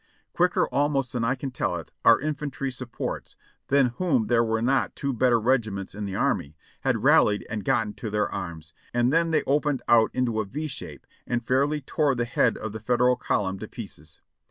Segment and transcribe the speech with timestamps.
[0.33, 3.35] Quicker almost than I can tell it, our infantry supports,
[3.67, 7.93] than whom there were not two better regiments in the Army, had rallied and gotten
[7.97, 12.15] to their arms, and then they opened out into a V shape, and fairly tore
[12.15, 14.21] the head of the Federal column to pieces.